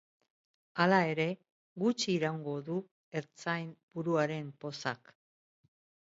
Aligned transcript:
Hala 0.83 0.97
ere, 1.09 1.25
gutxi 1.83 2.07
iraungo 2.13 2.53
du 2.69 2.77
ertzain-buruaren 3.21 4.49
pozak. 4.65 5.13